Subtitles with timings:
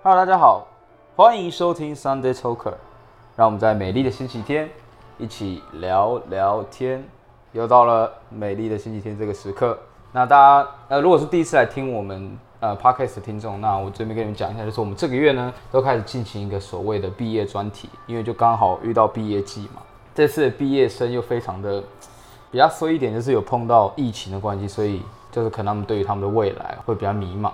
[0.00, 0.64] Hello，大家好，
[1.16, 2.74] 欢迎收听 Sunday Talker，
[3.34, 4.70] 让我们在美丽的星期天
[5.18, 7.04] 一起聊聊天。
[7.50, 9.76] 又到了美丽的星期天这个时刻，
[10.12, 19.82] 那大家呃，如果是第一次来听我们呃 Podcast 的听众，那我这边跟你们讲一下，就是我们这个月呢都开始进行一个所谓的毕业专题，因为就刚好遇到毕业季嘛，
[20.14, 21.82] 这次的毕业生又非常的
[22.52, 25.02] 比较衰一点，就是有碰到疫情的关系，所以
[25.32, 27.50] 就是可能他们对于他们的未来会比较迷茫。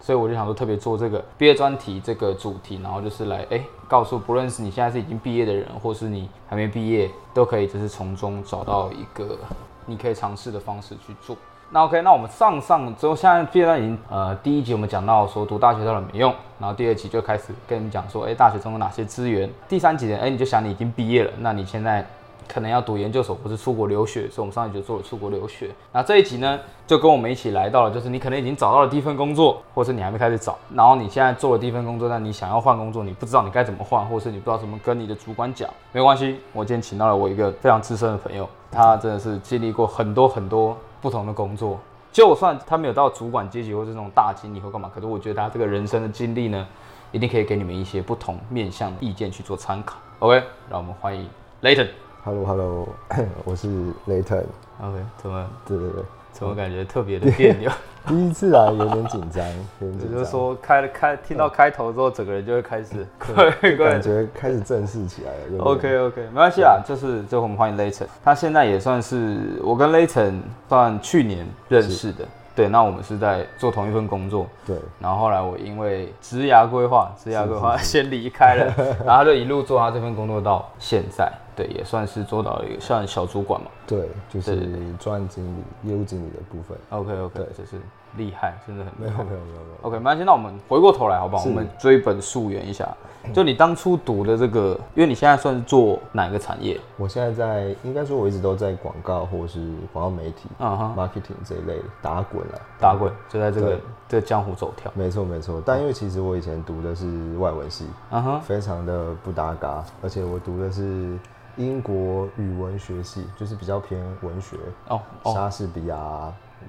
[0.00, 9.36] 所以我就想说，特别做这个毕业专题这个主题，然后就是来哎，告诉不论是你现在是已经毕业的人，或是你还没毕业，都可以就是从中找到一个
[9.84, 11.36] 你可以尝试的方式去做。
[11.70, 19.50] 那 OK，那我们上上之后，现在毕业已经呃第一集我们讲到说读大学到底没用，然后第二集就开始跟你讲说，哎，大学中有哪些资源？
[19.68, 22.06] 第三集呢，哎，你就想你已经毕业了，那你现在。
[22.48, 25.70] 可能要读研究所或是出国留学，所以我们上一集就做了出国留学。
[25.92, 41.78] 那这一集呢，就跟我们一起来到了，就是你可能已经找到了第一份工作，或是你还没开始找，然后你现在做了第一份工作，但你想要换工作，你不知道你该怎么换，或是你不知道怎么跟你的主管讲，没关系，我今天请到了我一个非常资深的朋友，他真的是经历过很多很多不同的工作，
[42.12, 46.66] 就算他没有到主管阶级或是那种大经理或干嘛，可是我觉得他这个人生的经历呢，
[47.12, 49.96] 一定可以给你们一些不同面向的意见去做参考。
[50.20, 51.28] OK，让我们欢迎
[51.60, 52.05] 莱顿。
[52.26, 52.88] Hello，Hello，
[53.46, 53.68] 我是
[54.06, 54.36] 雷腾。
[54.82, 55.46] OK，怎么？
[55.64, 57.70] 对对对，怎么感觉特别的别扭？
[58.04, 63.06] 第一次来有点紧张，也 就是说开了开，听到开头之后，整个人就会开始，
[63.78, 65.62] 感觉开始正式起来了。
[65.62, 72.26] OK OK，没关系啊，就是就我们欢迎雷腾，他现在也算是我跟雷腾算去年认识的。
[72.56, 74.48] 对，那我们是在做同一份工作。
[74.66, 81.30] 对，然后后来我因为职涯规划，职涯规划先离开了，然后他就一路做他这份工作到现在。
[81.54, 83.68] 对，也算是做到一个像小主管嘛。
[83.86, 86.76] 对，就是专案经理、业务经理的部分。
[86.88, 87.80] OK OK，就是。
[88.16, 89.88] 厉害，真的很没有没有没有没有。
[89.88, 91.44] OK，没关系，那我们回过头来好不好？
[91.44, 92.88] 我们追本溯源一下，
[93.32, 96.80] 就你当初读的这个，因为你现在算是做哪个产业？
[96.96, 99.60] 我现在在，应该说我一直都在广告或者是
[99.92, 103.78] 广告媒体啊哈，marketing 这一类打滚了，打滚就在这个
[104.08, 104.90] 这个江湖走跳。
[104.94, 111.18] 没错没错，但因为其实我以前读的是外文系，啊哈，非常的不搭嘎，而且我读的是
[111.56, 114.56] 英国语文学系，就是比较偏文学
[114.88, 115.00] 哦，
[115.32, 115.96] 莎士比亚。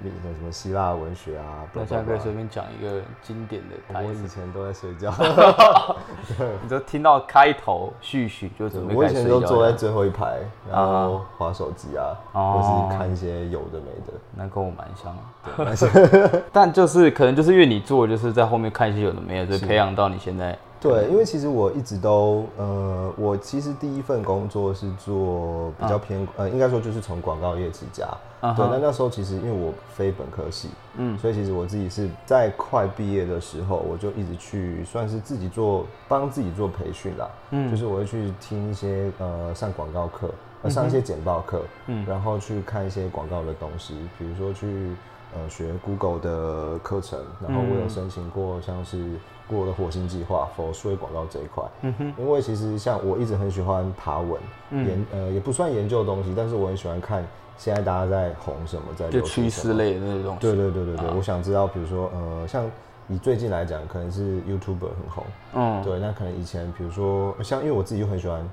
[0.02, 4.00] 那个什么希腊文学啊，那现在可以随便讲一个经典的。
[4.00, 5.12] 我以前都在睡觉
[6.62, 10.38] 你就听到开头序序就准备我以前都坐在最后一排，
[10.70, 14.12] 然后划手机啊，或是看一些有的没的。
[14.34, 15.16] 那跟我蛮像，
[15.56, 20.56] 对， 但就是可能就是因为你做，就是在后面看一些有的没的，所以培养到你现在。
[20.80, 28.06] 对，因为其实我一直都，呃，我其实第一份工作是做比较偏，呃，应该说就是从广告业起家。
[28.40, 37.28] 对，那那时候其实因为我非本科系，嗯，所以其实我自己是在快毕业的时候，我就一直去算是自己做，帮自己做培训啦。
[37.50, 40.30] 嗯，就是我会去听一些，呃，上广告课，
[40.70, 44.92] 上一些简报课，嗯，然后去看一些广告的东西，比如说去，
[45.34, 49.04] 呃，学 Google 的课程，然后我有申请过像是。
[49.50, 54.38] 过的火星计划，for 数位广告这一块，嗯哼，因为其实像我一直很喜欢爬文，
[54.70, 60.36] 研呃也不算研究的东西，但是我很喜欢看现在大家在红什么，在就趋势类的那种。
[60.38, 62.70] 对对对对对，我想知道，比如说呃，像
[63.08, 65.24] 以最近来讲，可能是 YouTuber 很红，
[65.54, 68.46] 嗯，对，那可能以前比如说像因为我自己又很喜欢。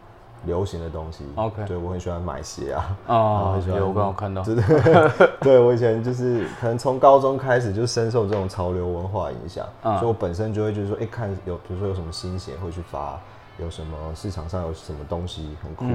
[0.44, 13.20] 流行的东西，OK，对我很喜欢买鞋啊，啊，有看到，对 对，对我以前就是可能从高中开始就深受这种潮流文化影响，所以我本身就会就是说，哎，看有比如说有什么新鞋会去发，
[13.58, 15.86] 有什么市场上有什么东西很酷，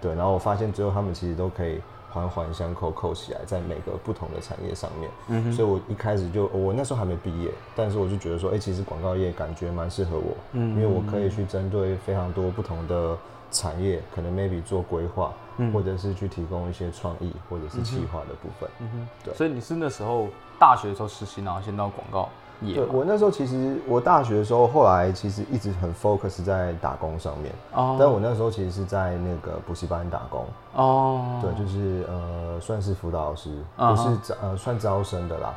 [0.00, 1.80] 对，然后我发现最后他们其实都可以
[2.10, 13.16] 环环相扣扣起来，在每个不同的产业上面，嗯所以我一开始就我那时候还没毕业，但是我就觉得说，哎，其实广告业感觉蛮适合我，嗯，因为我可以去针对非常多不同的。
[13.52, 15.32] 产业可能 maybe 做规划，
[15.72, 18.68] 或者是去提供一些创意或者是企划的部分。
[18.80, 19.34] 嗯哼，对。
[19.34, 20.26] 所以你是那时候
[20.58, 22.28] 大学的时候实习，然后先到广告
[22.62, 22.74] 业。
[22.74, 27.52] 对，我那时候其实我大学的时候，后来其实一直很 focus 在打工上面。
[27.72, 27.96] 哦。
[28.00, 30.46] 但我那时候其实是在那个补习班打工。
[30.74, 31.38] 哦。
[31.42, 35.54] 对，就是呃，算是辅导老师，不是招呃算招生的啦。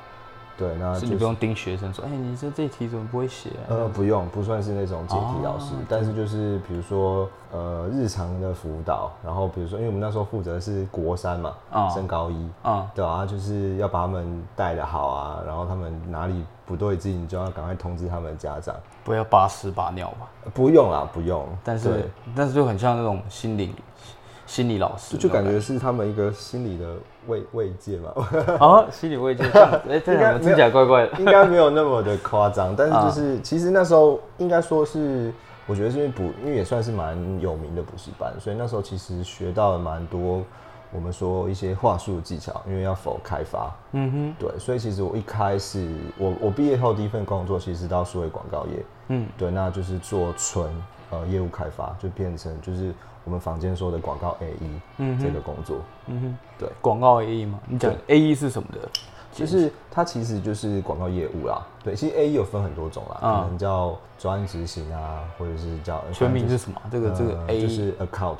[0.57, 3.49] 对，那是你不用盯学生说，哎，你这这题怎么不会写？
[3.67, 11.53] 呃，不用，不算是那种解题老师，但是就是比如说，呃，日常的辅导，然后比如说，因为我们那时候负责是国三嘛，
[11.93, 20.27] 升高一，啊，对啊，就是要把他们带的好啊，然后他们哪里不对劲，你就要赶快通知他们的家长，不要把屎把尿吧？
[20.53, 23.75] 不用啦，不用，但是但是就很像那种心灵。
[24.45, 26.95] 心理老师，就感觉是他们一个心理的
[27.27, 28.11] 慰慰藉嘛。
[28.59, 29.43] 哦，心理慰藉，
[29.89, 35.33] 哎，这两个听起来怪怪的，应该没有那么的夸张，但是就是其实那时候应该说是，
[35.65, 40.43] 我觉得是因为补，因为也算是蛮有名的补习班，所以那时候其实学到了蛮多。
[40.91, 50.69] 我们说一些话术技巧，因为要否开发，嗯哼，对，所以其实我一开始，我我毕业后第一份工作其实到数位广告业，嗯，对，那就是做纯
[51.11, 52.93] 呃业务开发，就变成就是
[53.23, 58.79] 我们房间说的广告 A E，嗯，这个工作，嗯哼，对，广告 A E 嘛，你讲 A E 是什么的？
[59.31, 66.81] 就是它其实就是广告业务啦，对，其实 A E 有分很多种啦，可能叫专案执行啊，或者是叫全名是什么？
[66.89, 68.37] 这个这个 A 就是 account，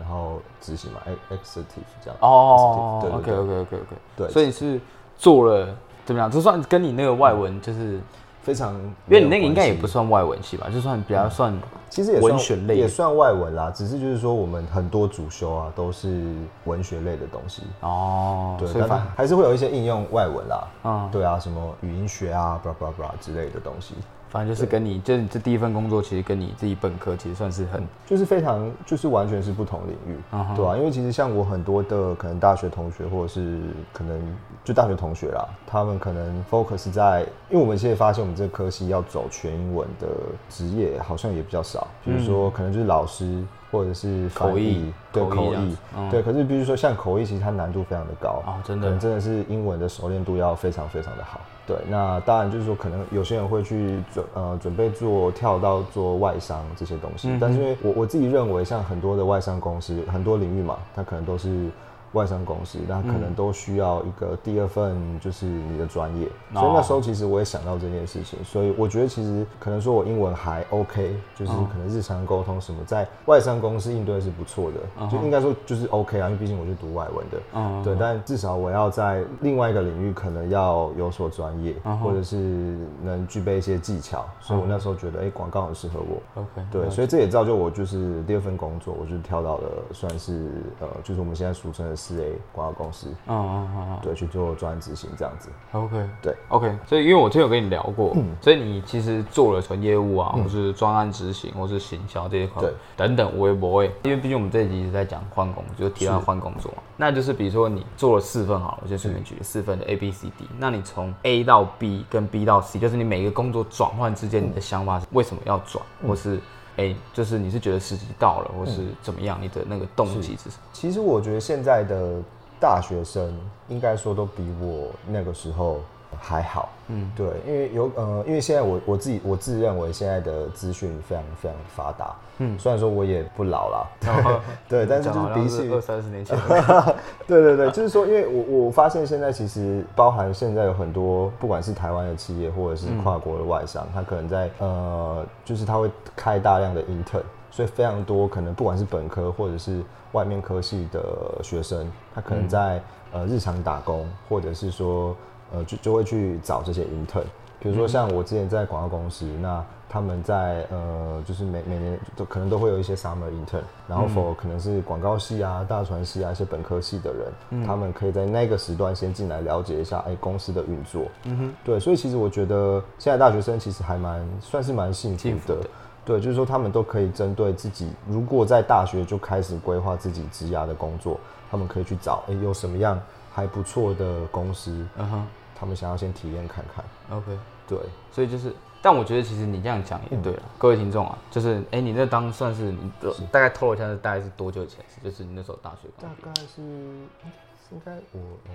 [0.00, 1.00] 然后执行嘛
[1.30, 2.16] ，executive 这样。
[2.20, 4.80] 哦，OK OK OK OK，对，所以是
[5.18, 5.76] 做了
[6.06, 6.30] 怎么样？
[6.30, 8.00] 就算跟你那个外文就是。
[8.48, 8.72] 非常，
[9.08, 11.54] 因为你那个应该也不算外文系吧，就算比较算，
[11.90, 13.70] 其实也文学类，也算外文啦。
[13.70, 16.24] 只是就是说，我们很多主修啊都是
[16.64, 18.56] 文学类的东西哦。
[18.58, 20.68] 对，但还是会有一些应用外文啦。
[20.84, 23.92] 嗯，对啊，什么语音学啊，blah blah blah 之类的东西。
[24.30, 30.18] 反正就是跟你，就这第一份工作，其实跟你自己本科其实算是很，就是非常，就是完全是不同领域，
[30.54, 30.76] 对吧？
[30.76, 33.58] 因为其实像我很多的可能大学同学，或者是
[33.92, 34.20] 可能
[34.64, 40.06] 就大学同学啦，他们可能 focus 在，因为我们现在发现我们这个科系要走全英文的
[40.48, 45.76] 职业好像也比较少，比如说可能就是老师或者是口译，对口译，
[46.10, 46.22] 对。
[46.22, 51.40] 可是比如说像口译，其实它难度非常的高啊，真的，真的是英文的熟练度要非常非常的好。
[51.66, 61.68] 对，那当然就是说，可能有些人会去准呃准备做跳到做外商这些东西，但是因为我我自己认为，像很多的外商公司，很多领域嘛，它可能都是。
[62.12, 66.26] 外商公司，那可能都需要一个第二份，就是你的专业。
[66.54, 77.94] 所以那时候其实我也想到这件事情，所以我觉得其实可能说我英文还 OK，就是可能日常沟通什么，在外商公司应对是不错的，就应该说就是 OK 啊，因为毕竟我是读外文的，嗯，对。
[77.98, 84.24] 但至少我要在另外一个领域可能要有所专业，或者是能具备一些技巧。
[84.40, 86.40] 所以我那时候觉得，哎，广告很适合我。
[86.40, 90.48] OK，对，所以这也造就我就是第二份工作，我就跳到了算是
[90.80, 91.97] 呃，就是我们现在俗称的。
[91.98, 95.50] 四 A 广告公司，嗯嗯嗯对，去做专案执行这样子。
[95.72, 96.72] OK，对，OK。
[96.86, 103.92] 所以因为我之前有跟你聊过，所以你其实做了纯业务啊，或是专案执行，或是行销这一块，对，等等，我也不会。
[104.04, 106.78] 因为毕竟我们这一集是在讲换工，就是提到换工作嘛。
[106.96, 110.48] 那就是比如说你做了四份好了，我先顺便举四份的 A B C D。
[110.58, 116.40] 那你从 A 到 B 跟 B 到 C，就是你每一个工作转换之间，你的想法是为什么要转，或是？
[116.78, 119.38] 哎，就是你是觉得时机到了，或是怎么样？
[119.40, 120.62] 你的那个动机是什么？
[120.72, 122.22] 其实我觉得现在的
[122.58, 123.38] 大学生
[123.68, 125.80] 应该说都比我那个时候。
[126.20, 133.86] 还好，嗯，对，因为有呃，因为现在我我自己我自认为现在的资讯非常非常发达，嗯，虽然说我也不老了，
[134.68, 136.36] 对，但是就是比起二三十年前，
[137.26, 149.82] 对对对，就是说，因为我我发现现在其实包含现在有很多不管是台湾的企业或者是跨国的外商，他可能在呃，就是他会开大量的 intern，所以非常多可能不管是本科或者是
[150.12, 151.00] 外面科系的
[151.42, 152.82] 学生，他可能在
[153.12, 155.14] 呃日常打工或者是说。
[155.52, 157.24] 呃，就就会去找这些 intern，
[157.60, 171.06] 比如说像我之前在广告公司，那他们在呃，就是每每年都可能都会有一些 summer intern，然后 for 可能是广告系啊、大传系啊一些本科系的人，他们可以在那个时段先进来了解一下哎公司的运作。
[171.24, 175.58] 嗯哼，对，所以其实我觉得现在大学生其实还蛮算是蛮幸福的，
[176.04, 181.18] 对，就是说他们都可以针对自己，如果在大学就开始规划自己职涯的工作，
[181.50, 183.00] 他们可以去找哎有什么样
[183.38, 184.86] 还不错的公司。
[184.96, 185.26] 嗯哼。
[185.60, 187.76] 他们想要先体验看看，OK，对，
[188.12, 192.92] 所以就是，但我觉得其实你这样讲也对了，各位听众啊，就是，哎，你那当算是你
[193.32, 194.84] 大概透露一下，是大概是多久前？
[195.02, 195.88] 就是你那时候大学？
[196.00, 198.52] 大概是应该我呃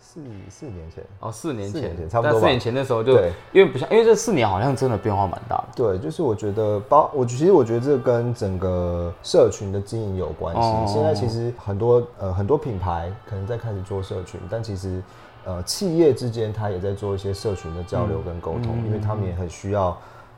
[0.00, 3.12] 四四年前哦，四年前差不多，四年前那时候就
[3.52, 5.68] 因为不像，因为这四年好像真的变化蛮大的。
[5.76, 10.92] 对，就是我觉得包我其实我觉得这跟整个社群的经营有关系。
[10.92, 15.02] 现在其实很多呃很多品牌可能在开始做社群，但其实。
[15.48, 19.96] 呃，企业之间他也在做一些社群的交流跟沟通，因为他们也很需要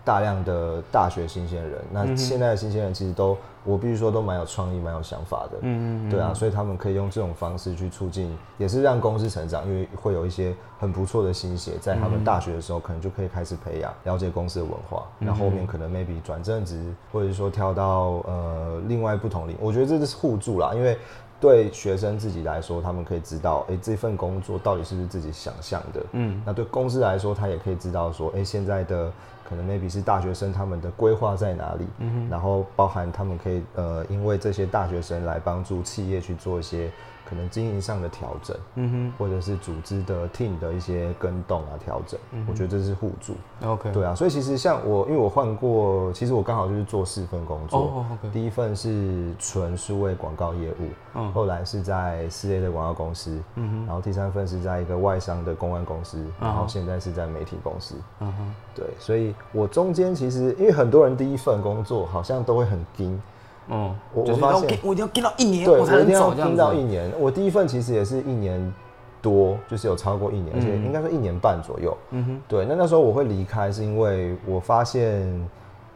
[0.08, 1.78] 大量的大学新鲜人。
[1.92, 5.58] 那现在的新鲜人其实都，我必须说都蛮有创意、蛮有想法的。
[5.60, 15.04] 嗯嗯对啊，所以他们可以用这种方式去促进，也是让公司成长，因为会有一些很不错的新血，在他们大学的时候可能就可以开始培养，了解公司的文化。
[15.18, 20.96] 那后面可能 maybe 转正职，或者说跳到呃另外不同领，我觉得这是互助啦，因为。
[21.40, 26.04] 对学生自己来说，他们可以知道，哎，这份工作到底是不是自己想象的？
[26.10, 29.08] 嗯，那对公司来说，他也可以知道说，哎，现在的
[29.48, 31.86] 可能 maybe 是大学生他们的规划在哪里，
[32.28, 36.90] 然后包含他们可以呃，因为这些大学生来帮助企业去做一些。
[37.28, 42.18] 可能经营上的调整，嗯哼，或者是组织的 team 的一些跟动啊调整，
[42.48, 43.34] 我觉得这是互助。
[43.62, 48.06] OK，对啊，所以其实像我，因为我换过，其实我刚好就是做四份工作。
[48.32, 63.20] 第一份是纯数位广告业务，嗯，后来是在四 A 的广告公司，嗯哼，然后第三份是在一个外商的公关公司，然后现在是在媒体公司，嗯哼，对，所以我中间其实因为很多人第一份工作好像都会很惊。
[63.68, 67.12] 嗯，我我发现我一定要跟到一年，对，我才能走跟到一年。
[67.18, 68.74] 我第一份其实也是一年
[69.20, 71.96] 多，就是有超过一年，而且应该说一年半左右。
[72.10, 72.64] 嗯哼，对。
[72.64, 75.48] 那那时候我会离开，是因为我发现，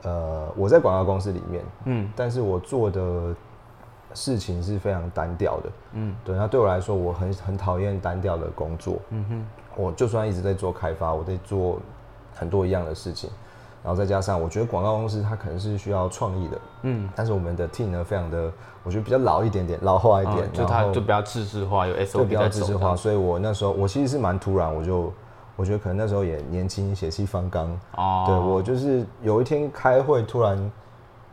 [0.03, 3.35] 呃，我在广告公司里面，嗯，但是我做的
[4.13, 5.71] 事情是非常单调的。
[5.95, 6.37] 嗯，对。
[6.37, 8.97] 那对我来说，我很很讨厌单调的工作。
[9.11, 11.79] 嗯哼，我就算一直在做开发，我在做
[12.35, 13.31] 很多一样的事情。
[13.83, 18.53] 然后再加上，我觉得广告公司它可能是需要创意的，嗯，但是我们的 team 呢，非常的，
[18.85, 25.13] 我觉得比较老一点点，老化一点，就它就比较制式化，有 SOP 比较制式化，所以我那时候我其实是蛮突然，我就
[25.57, 30.71] 我觉得可能那时候也年轻，血气方刚，哦，对我就是有一天开会突然。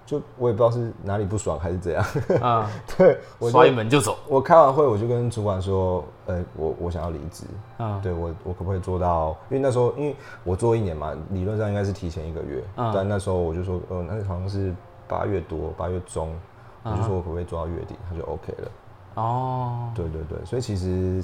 [0.09, 2.03] 就我也不知道是哪里不爽还是怎样，
[2.41, 3.19] 啊， 对，
[3.51, 4.17] 刷一门就走。
[4.27, 7.45] 我开完会我就跟主管说，呃，我我想要离职，
[7.77, 9.37] 啊，对我我可不可以做到？
[9.51, 14.73] 因为那时候因为我做一年嘛，理论上应该是提前一个月，但那时候我就说，呃，那好像是
[15.07, 16.33] 八月多八月中，
[16.81, 18.71] 我就说我可不可以做到月底，他就 OK 了。
[19.13, 21.23] 哦，对对对，所以其实，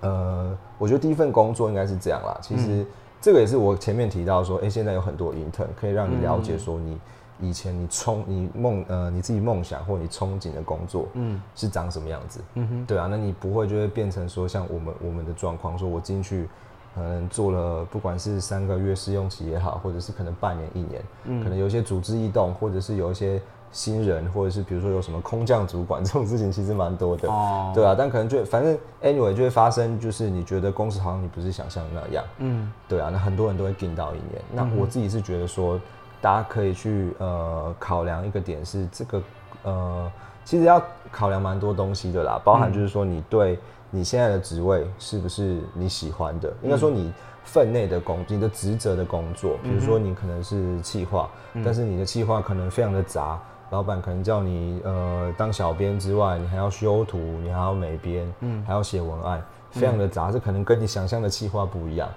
[0.00, 2.38] 呃，我觉得第一份工作应该是这样啦。
[2.40, 2.86] 其实
[3.20, 6.96] 这个也是我前面提到说，哎，现在有很多 intern 可以让你了解说你。
[7.40, 12.40] 以前你憧你梦呃你自己梦想或你憧憬的工作，嗯，是长什么样子？
[12.54, 16.48] 嗯哼，对啊，那你不会就会变成说像我们我们的状况，说我进去
[16.94, 23.40] 可能做了不管是三个月试用期也好，或者是可能半年一年，嗯，可能有一些组织异动，或者是有一些
[23.72, 35.80] 新人，或者是比如说有什么空降主管 这种事情，其实蛮多的，哦，对啊，但可能就反正 anyway 就会发生，就是你觉得公司好像你不是想象那样，嗯，对啊，那很多人都会顶到一年，那我自己是觉得说。
[36.22, 39.22] 大家可以去呃考量一个点是这个
[39.64, 40.10] 呃，
[40.44, 43.58] 其实要考量蛮多东西的啦，包含就是说你对
[43.90, 47.12] 你现在的职位是不是你喜欢的，应该说你
[47.44, 51.28] 分内的工，你的职责的工作，比如说你可能是企划，
[51.64, 53.38] 但是你的企划可能非常的杂，
[53.70, 62.08] 老板可能叫你呃当小编之外，你还要修图，你还要美编，嗯，还要写文案，非常的杂，这可能跟你想象的企划不一样。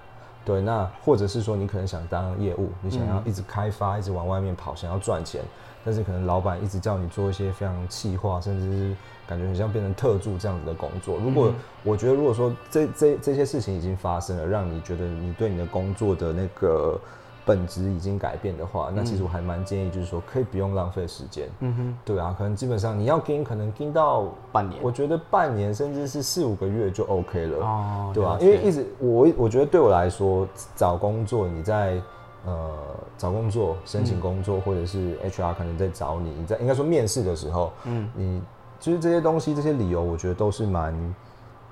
[0.46, 5.42] 对，那或者是说你可能想当业务，你想要一直开发，一直往外面跑，想要赚钱，
[5.84, 8.96] 但是可能老板一直叫你做一些非常气化，甚至是
[9.28, 11.18] 感觉很像变成特助这样子的工作。
[11.18, 11.52] 如果
[11.84, 16.98] 我觉得，如果说这这这些事情已经发生了，让你觉得你对你的工作的那个。
[17.46, 21.48] 本质已经改变的话，那其实我还蛮建议，就是说可以不用浪费时间。
[21.60, 27.60] 嗯哼，对啊，可能基本上你要跟，可能跟到半年，我觉得半年甚至是四五个月就 OK 了。
[27.60, 28.38] 哦，对啊？
[28.42, 32.02] 因为一直我我觉得对我来说，找工作你在
[32.46, 32.72] 呃
[33.18, 38.42] 找工作申请工作，或者是 HR 可能在找你，你在应该说面试的时候，嗯，你
[38.80, 41.16] 其实这些东西这些理由，我觉得都是蛮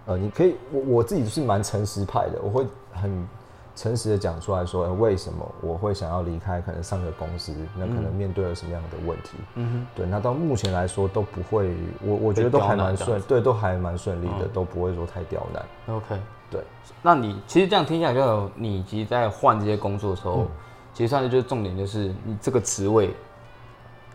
[0.05, 3.27] 呃，你可以我我自己是蛮诚实派的，我会很。
[3.75, 6.61] 诚实的讲出来说，为什么我会想要离开？
[6.61, 9.31] 可能上个公司，那可能面对了什么样的问题？
[9.55, 15.95] 嗯哼，对，那到目前来说都不会，我我觉得都还蛮顺，对，都还蛮顺利的，都不会说太刁难。
[15.95, 16.19] OK，
[16.51, 16.61] 对。
[17.01, 20.45] 那你其实这样听起来，就你其实在换这些工作的时候，
[20.93, 23.11] 其实算是就是重点就是你这个职位，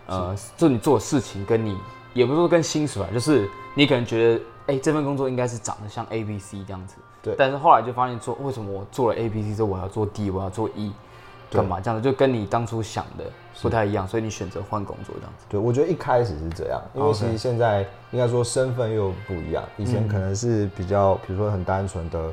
[0.07, 1.77] 呃，就你做的事情跟你，
[2.15, 6.97] 也不是说跟薪水啊，就是你可能觉得，哎，这份工作应该是长得像 A、B、C 这样子。
[7.23, 10.93] 对，但是后来就发现说，为什么我做了 A、B、C 之后，我要做 D，我要做 E，
[11.51, 12.05] 干嘛这样子？
[12.05, 13.25] 就跟你当初想的
[13.63, 15.47] 不太一样，所以你选择换工作这样子。
[15.49, 17.81] 对，我觉得一开始是这样，因为其实现在
[18.13, 19.65] 应该说身份又不一样。
[19.79, 22.31] 以前可能是比较，比如说很单纯的，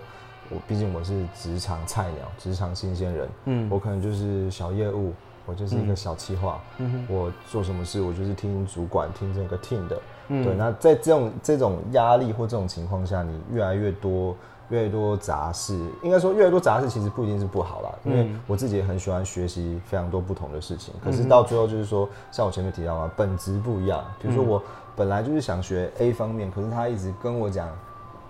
[0.50, 5.14] 我毕竟我是职场菜鸟，职场新鲜人，嗯，我可能就是小业务，
[5.46, 10.54] 我就是一个小企划，嗯我做什么事，我就是听主管听这个 team 的，嗯，对。
[10.56, 14.36] 那在这种这种压力或这种情况下，你越来越多。
[14.70, 20.92] 越多杂事，应该说越多杂事其实不一定是不好啦，因为我自己也很喜欢学习非常多不同的事情。
[21.04, 24.04] 可是到最后就是说，像我前面提到嘛，本质不一样。
[24.20, 24.60] 比如说我
[24.96, 27.70] 本来就是想学 A 方面，可是他一直跟我讲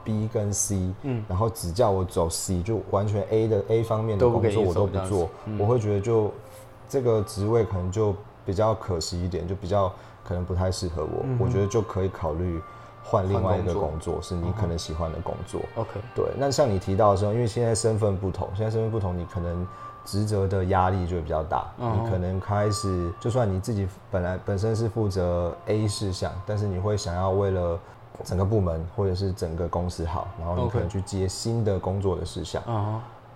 [0.03, 6.29] B 跟 C，嗯，然后只叫我走 C，就完全 A 的 A 方面的工作我都不做，我会觉得就
[6.89, 8.13] 这个职位可能就
[8.45, 9.89] 比较可惜一点，就比较
[10.27, 11.25] 可能不太适合我。
[11.39, 12.61] 我觉得就可以考虑。
[13.07, 15.61] 换另外一个工作是你可能喜欢的工作。
[15.75, 16.25] OK，对。
[16.39, 19.67] 那像你提到的时候，因为现在身份不同，现在身份不同，你可能
[20.03, 21.67] 职责的压力就会比较大。
[21.77, 27.79] 你可能开始，就算你自己本来本身是负责 A 事项，但是你会想要为了
[28.23, 32.59] 整个部门或者是整个公司好，然后你可能去接新的工作的事项。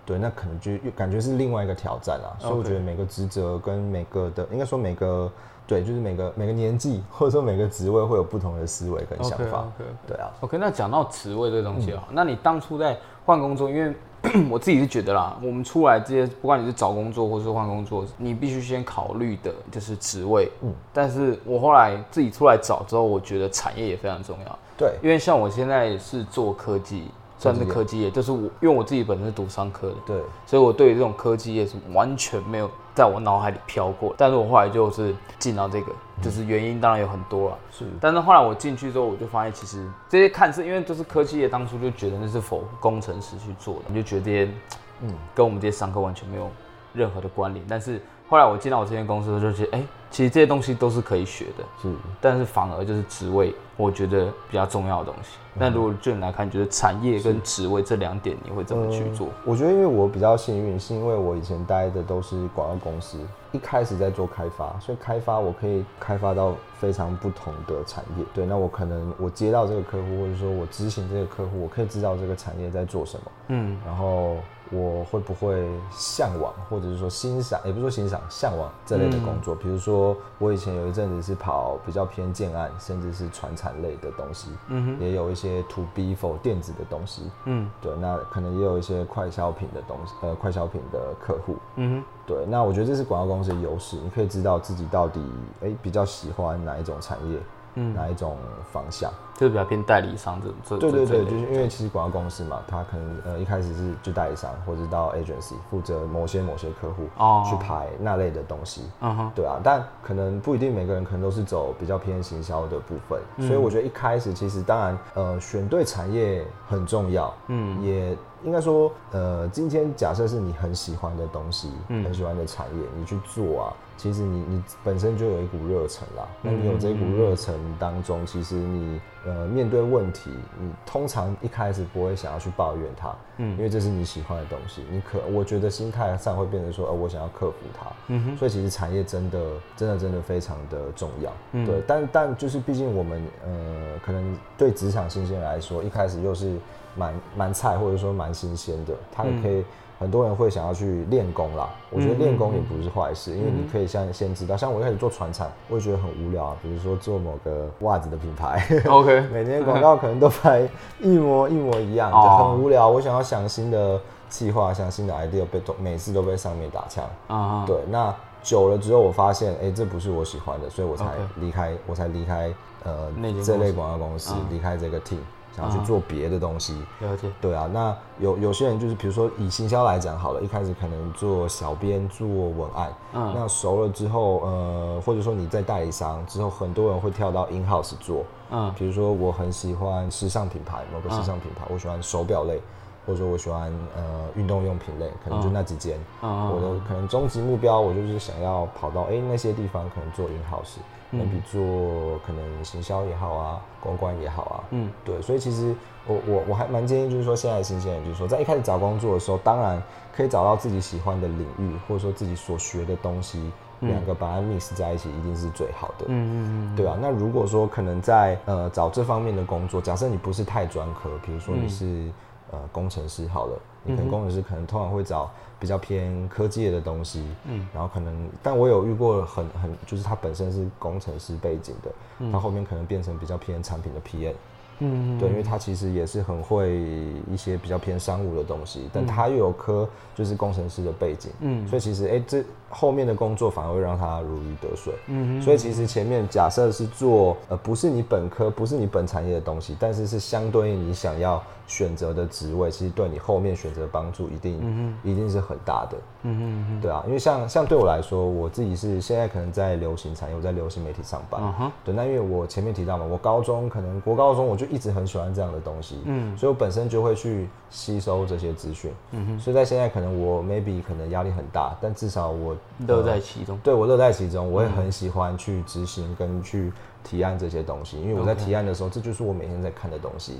[0.04, 2.32] 对，那可能就感觉是另外一个挑战啊。
[2.38, 5.30] 所以我觉得每个职责跟每个的，应该说每个。
[5.66, 9.64] 对，就是每个每个年纪，或者说每个职位会有不同的思维跟想法。
[10.04, 10.28] 对啊。
[10.40, 13.94] OK，那讲到职位这个东西啊，那你当初在换工作，因为
[14.50, 20.50] 我自己是觉得啦，我们出来这些，不管你是找工作或是换工作，你必须先考虑的就是职位。
[20.62, 20.74] 嗯。
[20.92, 24.58] 但是我后来自己出来找之后，我觉得产业也非常重要。
[24.76, 24.92] 对。
[25.00, 27.12] 因为像我现在是做科技。
[27.40, 34.14] 算是科技业，就是我，因为我自己本身是读商科的，对，所以我对于这种科技业是完全没有在我脑海里飘过。
[34.18, 37.86] 但是我后来就是进到这个，就是原因当然有很多了，是。
[37.98, 44.52] 但是后来我进去之后，我就发现其实这些看似因为都是科技业，当初就觉得那是否工程师去做的，你就觉得这些，
[45.00, 46.50] 嗯，跟我们这些商科完全没有
[46.92, 47.64] 任何的关联。
[47.66, 51.92] 但是后来我进到我这间公司，就觉得，哎，其实这些东西都是可以学的，是。
[52.20, 55.30] 但是反而就是职位，我觉得比较重要的东西。
[55.52, 59.26] 那如果就你来看，你觉得产业跟职位这两点，你会怎么去做？
[59.44, 63.18] 我觉得，因为我比较幸运，是因为我以前待的都是广告公司，
[63.50, 68.24] 一开始在做开发，所以开发我可以开发到非常不同的产业。
[68.32, 73.32] 对，那我可能我接到这个客户，或者说我执行这个客户，我可以知道这个产业在做什么。
[73.48, 74.36] 嗯，然后。
[74.70, 79.54] 我会不会向往，或者是说欣赏，也不是说欣赏，向往这类的工作。
[79.54, 95.20] 比如说，我以前有一阵子是跑比较偏建案，甚至是传产类的东西，嗯哼，也有一些 to B for 电子的东西，嗯，对，那可能也有一些快消品的东西，呃，快消品的客户，嗯哼，对，那我觉得这是广告公司的优势，你可以知道自己到底
[95.62, 97.38] 哎比较喜欢哪一种产业。
[97.74, 98.36] 嗯，哪一种
[98.72, 99.10] 方向？
[99.36, 100.78] 就是比较偏代理商这这。
[100.78, 108.82] 对对对，就是因为其实广告公司嘛，他可能呃一开始是就代理商，或者到 agency 负责某些某些客户哦去排那类的东西。
[109.00, 117.32] 嗯哼，对啊，但可能不一定每个人可能都是走比较偏行销的部分，所以我觉得一开始其实当然呃选对产业很重要。
[117.46, 123.76] 嗯，也应该说呃今天假设是你很喜欢的东西，很喜欢的产业，你去做啊。
[123.96, 139.38] 其实你你本身就有一股热忱啦，那你有这股热忱当中，其实你呃面对问题，你通常一开始不会想要去抱怨它，嗯，因为这是你喜欢的东西，你可我觉得心态上会变成说，呃，我想要克服它，嗯哼，所以其实产业真的
[139.76, 141.30] 真的真的非常的重要，
[141.66, 146.56] 对，但但就是毕竟我们呃可能对职场新鲜来说，一开始又是
[146.96, 149.64] 蛮蛮菜或者说蛮新鲜的，它也可以。
[150.00, 156.56] 很多人会想要去练功啦，我觉得练功也不是坏事，因为你可以像先知道，像我一开始做船产，我也觉得很无聊啊。
[156.62, 160.66] 比如说做某个袜子的品牌，OK， 每天广告可能都拍
[161.00, 162.88] 一模一模一样，很无聊。
[162.88, 164.00] 我想要想新的
[164.30, 167.64] 计划，想新的 idea，被都每次都被上面打枪啊。
[167.66, 168.10] 对，那
[168.42, 171.04] 久了之后，我发现，哎，这不是我喜欢的，所以我才
[171.36, 172.50] 离开，我才离开
[172.84, 173.12] 呃
[173.44, 175.18] 这类广告公司，离开这个 team。
[175.54, 177.30] 想要去做别的东西，了解。
[177.40, 192.60] 对啊，那有有些人就是，比如说以行销来讲好了，一开始可能做小编做文案，嗯，那熟了之后，呃，或者说你在代理商之后，很多人会跳到 in house 做，嗯，比如说我很喜欢时尚品牌，某个时尚品牌，我喜欢手表类，
[193.04, 200.78] 或者说我喜欢呃运动用品类，可能就那几间，我的可能终极目标，我就是想要跑到哎那些地方，可能做 in house。
[201.10, 205.74] 那比做可能行销也好啊，公关也好啊，嗯，对，所以其实
[206.06, 209.82] 我我我还蛮建议，就是说现在新鲜人，就是说在一开始找工作的时候，当然
[210.14, 216.34] 可以找到自己喜欢的领域，或者说自己所学的东西，两个把它 mix 在一起，一定是最好的，嗯嗯
[216.72, 216.96] 嗯，对啊。
[217.00, 222.10] 那如果说可能在呃找这方面的工作，假设你不是太专科，比如说你是
[222.52, 225.30] 呃工程师好了，你可能工程师可能通常会找。
[225.60, 234.32] 比较偏科技的东西，嗯，然后可能，但我有遇过很很，就是他本身是工程师背景的，他后面可能变成比较偏产品的 PM。
[234.78, 236.82] 嗯，对，因为他其实也是很会
[237.30, 264.70] 一些比较偏商务的东西，但他又有科就是工程师的背景，嗯，所以其实哎，这后面的工作反而会让他如鱼得水，嗯，所以其实前面假设是做呃不是你本科不是你本产业的东西，但是是相对应你想要选择的职位，其实对你后面选择帮助一定一定是很大的，嗯嗯对啊，因为像像对我来说，我自己是现在可能在流行产业，我在流行媒体上班，嗯哼，对，那因为我前面提到嘛，我高中可能国高中我就。
[264.70, 280.38] 一直很喜欢这样的东西，嗯，所以我本身就会去吸收这些资讯，嗯哼，所以在现在可能我 maybe 可能压力很大，但至少我乐在其中，对我乐在其中，我也很喜欢去执行跟去提案这些东西，因为我在提案的时候，这就是我每天在看的东西，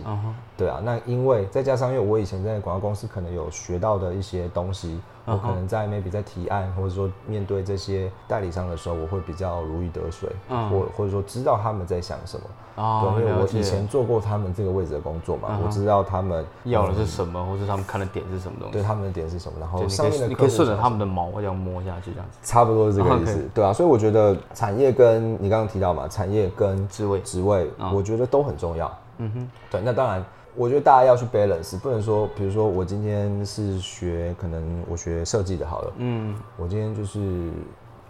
[0.57, 12.47] 对啊，那因为再加上因为我以前在广告公司可能有学到的一些东西，我可能在 maybe 在提案或者说面对这些代理商的时候，我会比较如鱼得水，或或者说知道他们在想什么。
[12.77, 18.73] 哦，因为我以前做过他们这个位置的工作嘛，我知道他们要的是什么，或者他们看的点是什么东西。
[18.73, 19.59] 对，他们的点是什么？
[19.61, 22.39] 然后上面的你可以顺着他们的毛这样摸下去，这样子。
[22.43, 23.71] 差不多是这个意思，对啊。
[23.73, 28.99] 所以我觉得产业跟你刚刚提到嘛，产业跟职位职位，我觉得都很重要。
[29.19, 29.81] 嗯哼，对。
[29.83, 37.51] 那当然，我觉得大家要去 balance，不能说，比如说我今天是学，可能我学设计的，好了，嗯，我今天就是。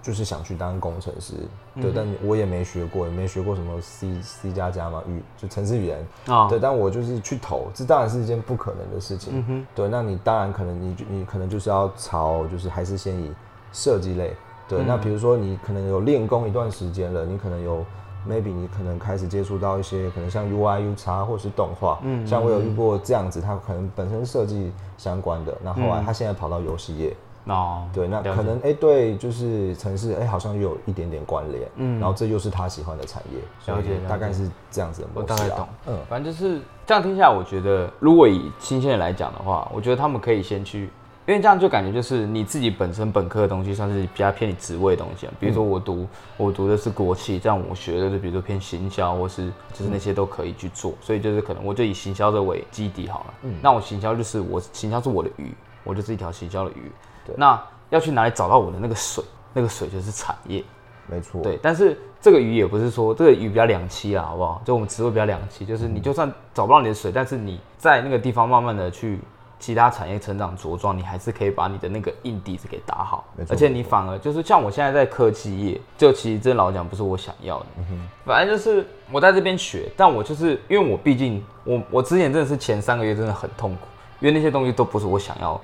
[0.03, 1.35] 就是想去当工程师，
[1.75, 13.31] 对，但我也没学过，也没学过什么 C C 加加嘛，语就程式语言啊，对，但我就是去投，这当然是一件不可能的事情，嗯对，那你当然可能你你可能就是要朝就是还是先以
[13.75, 14.35] 设计类，
[14.67, 17.85] 对，那比如说你可能有练功一段时间了，你可能有
[18.29, 27.17] maybe 你可能开始接触到一些可能像 U I U 叉或者是动画，嗯，像我有遇过这样子，他可能本身设计相关的，那后来他现在跑到游戏业。
[27.47, 35.33] 哦，对，那可能哎，对，就是城市哎，好像又有一点点关联，嗯，然后这又是他喜欢的产业，了解，大概是这样子的模式。
[35.33, 40.91] 我大概懂，嗯，反正就是这样听下来，我觉得如果以新鲜人来讲的话，我觉得他们可以先去，
[41.31, 46.05] 因为这样就感觉就是你自己本身本科的东西算是比较偏你职位的东西，啊比如说我读
[46.37, 56.91] 我读的是国企，这样我学的是比如说偏行销或是就是那些都可以去做，所以就是可能我就以行销的为基底好了，嗯，那我行销就是我行销是我的鱼，我就是一条行销的鱼。
[57.25, 59.23] 对那要去哪里找到我的那个水？
[59.53, 60.65] 那个水就是产业，
[61.07, 61.43] 没错。
[61.43, 64.63] 对，但是这个鱼也不是说这个鱼比较两栖啊，好不好？
[64.65, 69.19] 就我们职位比较两栖，就是你就算找不到你的水，但是你在那个地方慢慢的去
[69.61, 73.25] 其他产业成长茁壮，你还是可以把你的那个硬底子给打好。
[73.49, 77.67] 而且你反而就是像我现在在科技业，就其实真老讲不是我想要的。
[77.79, 78.09] 嗯哼。
[78.25, 83.87] 反正就是我在这边学，但我就是因为我毕竟我我之前真的是前三个月真的很痛苦。
[84.21, 85.59] 因为那些东西都不是我想要，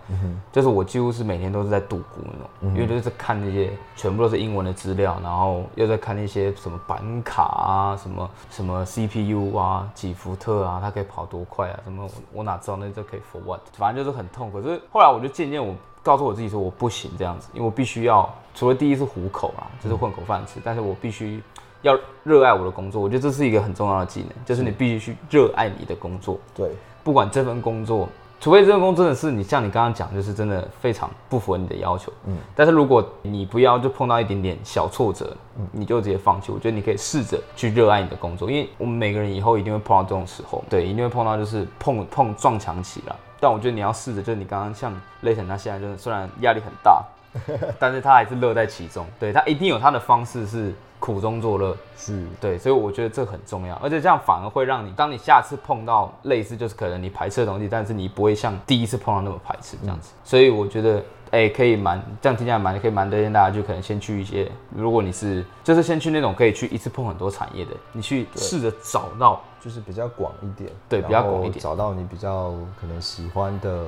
[0.50, 2.32] 就是我几乎是每天都是在度孤那
[2.68, 13.60] 种，因为就是看那些全部都是英文的资料，然后又在看那些什么板卡啊，什么什么 CPU 啊，几伏特啊，它可以跑多快啊，什么我哪知道那都可以 for what？
[13.74, 14.50] 反正就是很痛。
[14.50, 21.42] 可是后来我就渐渐我告诉我自己说我不行这样子，因为我必须要除了第一是糊口啊，就是混口饭吃，但是我必须
[21.82, 23.02] 要热爱我的工作。
[23.02, 26.38] 我觉得这是一个很重要的技能，就是你必须去热爱你的工作。
[26.54, 26.70] 对，
[27.04, 28.08] 不管这份工作。
[28.38, 36.52] 除非这份工真的是你像你刚刚讲，就是真的非常不符合你的要求，嗯，但是如果你不要就碰到一点点小挫折，嗯，你就直接放弃。
[36.52, 43.16] 我觉得你可以试着去热爱你的工作，因为我们每个人以后一定会碰到这种时候，对，一定会碰到就是碰碰撞墙期了。
[43.40, 47.02] 但我觉得你要试着，就是你刚刚像雷神，他现在就是虽然压力很大，
[47.80, 50.74] 但是他还是乐在其中，对他一定有他的方式是。
[51.06, 51.76] 苦中作乐。
[51.96, 52.26] 是。
[52.40, 60.12] 对，所以我觉得这很重要，而且这样反而会让你，当你下次碰到类似，就是可能你排斥的东西，但是你不会像第一次碰到那么排斥这样子。
[60.24, 73.84] 所以我觉得，哎，可以蛮这样听起来蛮可以蛮推荐大家，就可能先去一些，如果你是就是先去那种可以去一次碰很多产业的，你去试着找到就是比较广一点，对，比较广一点，找到你比较可能喜欢的，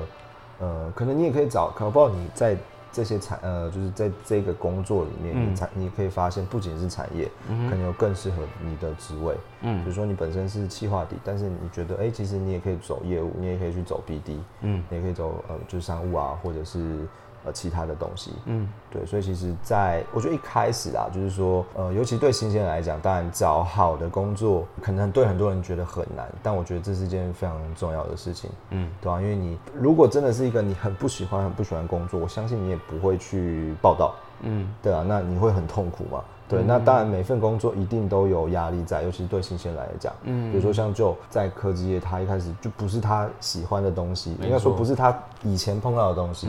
[0.59, 2.55] 呃，可能你也可以找，可能不好你在。
[2.91, 9.35] 这些产呃，就是在这个工作里面，你产你可以发现，不仅是产业，可能有更适合你的职位。
[9.61, 17.07] 嗯，比如说你本身是企划底，但是你觉得，哎，其实你也可以走业务，你也可以去走 BD，嗯，你也可以走呃，就是商务啊，或者是。
[17.45, 29.21] 呃，其他的东西，嗯，对，所以其实，在我觉得一开始啊，就是说，呃，尤其对新鲜人来讲，当然找好的工作，可能对很多人觉得很难，但我觉得这是件非常重要的事情，嗯，对吧？
[29.21, 36.21] 因为你如果真的是一个你很不喜欢、很不喜欢工作，我相信你也不会去报道，嗯，对啊，那你会很痛苦嘛？
[36.49, 46.47] 对，那当然每份工作一定都有压力在，尤其是对新鲜人来讲，嗯，比如说像就在科技业，他一开始就不是他喜欢的东西，应该说不是他以前碰到的东西。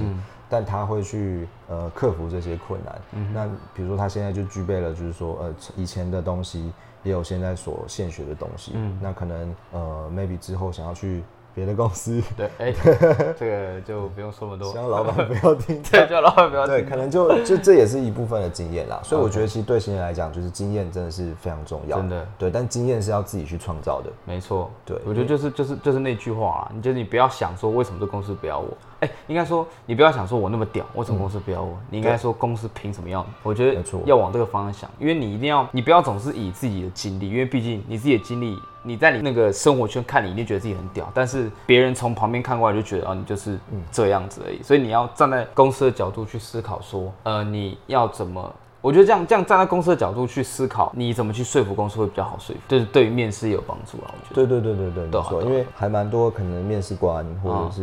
[0.51, 3.01] 但他会去呃克服这些困难。
[3.13, 6.73] 嗯，那比如说他现在就具备了，就是说呃以前的东西
[7.05, 8.73] 也有现在所现学的东西。
[8.75, 11.23] 嗯，那可能呃 maybe 之后想要去
[11.55, 12.23] 别的公司。
[12.37, 12.73] 对，哎，
[13.39, 14.71] 这个就不用说那么多。
[14.73, 15.83] 希望老板不要听。
[15.91, 16.75] 对，叫老板不要听。
[16.75, 19.01] 对，可能就就这也是一部分的经验啦。
[19.05, 21.97] 所以我觉得其实对新人来讲，就是经验真的是非常重要。
[21.99, 22.27] 真的。
[22.39, 24.11] 对，但经验是要自己去创造的。
[24.25, 24.71] 没错。
[24.85, 28.69] 对，我觉得就是就是就是那句话啊，你就是你不要想说为什么这公司不要我。
[29.01, 31.75] 哎，应该说你不要想说我那么屌，为什么公司不要我？
[31.89, 33.29] 你应该说公司凭什么要你？
[33.43, 43.59] 我觉得要往这个方向想，因为你一定要，你不要总是以自己的经历，因为毕竟你自己的经历，你在你那个生活圈看你一定觉得自己很屌，但是别人从旁边看过来就觉得啊，你就是
[43.93, 44.63] 这样子而已。
[44.63, 54.15] 所以你要站在公司的角度去思考，说呃，你要怎么我觉得这样这样站在公司的角度去思考，你怎么去说服公司会比较好说服，就是对于面试也有帮助啊。
[54.15, 54.47] 我觉得。
[54.47, 57.83] 对对对对对，没错，因为还蛮多可能面试官或者是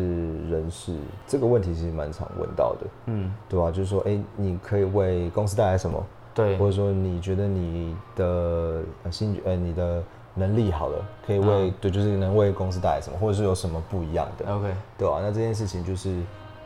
[0.49, 0.95] 人事
[1.27, 3.69] 这个问题其实蛮常问到的，嗯，对吧？
[3.69, 6.03] 就是说，哎，你可以为公司带来什么？
[6.33, 10.03] 对，或者说你觉得你的兴趣呃你的
[10.37, 15.19] 能力好了，可以为对，就是能为公司带来什么，或者是有什么不一样的？OK，对吧？
[15.21, 16.17] 那这件事情就是。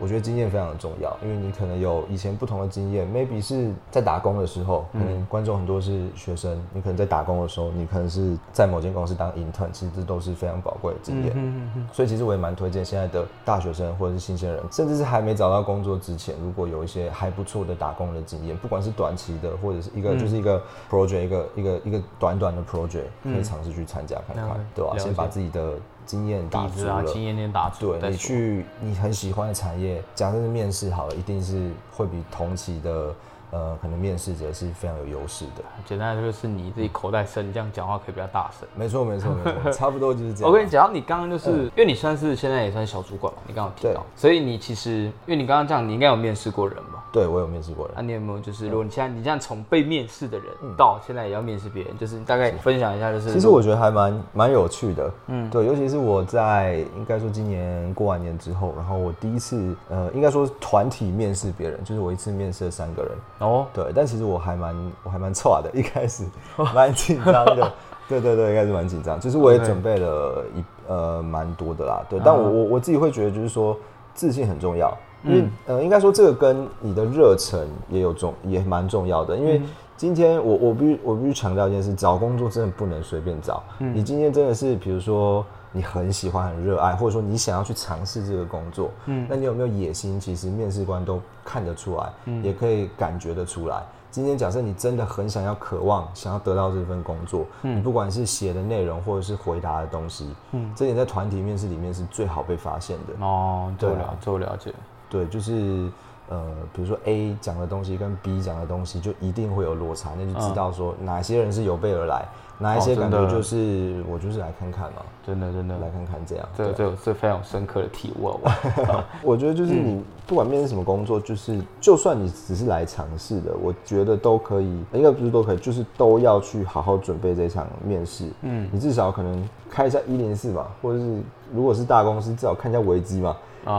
[0.02, 11.32] 我觉得经验非常的重要，因为你可能有以前不同的经验，maybe 是在打工的时候，可能观众很多是学生，你可能在打工的时候，你可能是在某间公司当 intern，其实这都是非常宝贵的经验。
[11.36, 11.90] 嗯嗯嗯。
[11.94, 20.60] 所以其实我也蛮推荐现在的大学生或者是新鲜人，甚至是还没找到工作之前，如果有一些还不错的打工的经验，不管是短期的或者是一个就是一个
[20.90, 24.98] project，一个一个一个短短的 project，可以尝试去参加看看，对吧？
[24.98, 25.74] 先把自己的。
[26.06, 27.96] 经验打足了，经验点打足。
[27.98, 33.14] 对你去你很喜欢的产业，假设是面试好了，一定是会比同期的。
[33.54, 35.64] 呃，可能面试者是非常有优势的。
[35.86, 38.66] 简单就是你自己口袋深，这样讲话可以比较大声。
[38.78, 40.48] 没错，没错，没错，差不多就是这样。
[40.50, 47.01] 我跟你讲，你刚刚就是因为你算是现在也算小主管嘛，你刚刚提到，所以你其实因为你刚刚这样，你应该有面试过人吧？
[47.12, 47.93] 对，我有面试过人。
[47.95, 50.47] 那你有没有就是，如果你现在你这样从被面试的人
[50.78, 55.12] 到现在也要面试别人，就是大概分享一下，就是其实我觉得还蛮蛮有趣的。
[55.28, 63.12] 嗯，对，尤其是我在应该说今年过完年之后，然后我第一次呃，应该说团体面试别人，就是我一次面试了三个人。
[63.39, 66.26] 哦，对，但其实我还蛮我还蛮差的，一开始
[66.74, 67.74] 蛮紧张的，
[68.08, 69.19] 对 对对，应该是蛮紧张。
[69.19, 72.21] 就是我也准备了一呃蛮多的啦，对。
[72.24, 73.78] 但我我我自己会觉得，就是说
[74.13, 79.36] 自信很重要，因为呃应该说这个跟你的热忱也有重也蛮重要的。
[79.36, 79.62] 因为
[79.95, 83.63] 今天我我必须我必须强调一件事，找工作真的不能随便找。
[83.78, 85.45] 你今天真的是比如说。
[85.74, 90.19] 你很喜欢、很热爱，或者说你想要去尝试这个工作，嗯，那你有没有野心？
[90.19, 93.82] 其实面试官都看得出来，嗯，也可以感觉得出来。
[94.12, 103.26] 今天假设你真的很想要、渴望想要得到这份工作，嗯，你不管是写的内容或者是回答的东西，嗯，这点在团体面试里面是最好被发现的。
[103.26, 104.74] 哦，对了，做了解，
[105.10, 105.89] 对，就是
[106.28, 112.28] 呃，比如说 A 讲的东西跟 B 讲的东西就一定会有落差，那就知道说哪些人是有备而来。
[112.62, 118.39] 哪一些感觉就是我就是来看看嘛，真的真的来看看这样，这这这非常深刻的体悟。
[119.24, 128.26] 我觉得就是你不管面试什么工作，就是就算你只是来尝试的，我觉得都可以，应该不是都可以，就是都要去好好准备这场面试。
[128.43, 131.21] 嗯，你至少可能开一下一零四嘛，或者是
[131.52, 133.36] 如果是大公司，至少看一下维基嘛，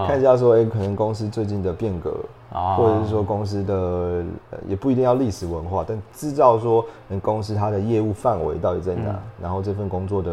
[0.07, 2.13] 看一下说，哎，可能公司最近的变革。
[2.77, 4.23] 或者是说公司的
[4.69, 6.85] 也不一定要历史文化，但知道说
[7.23, 10.31] 公司它的业务范围到底在哪，然后这份工作的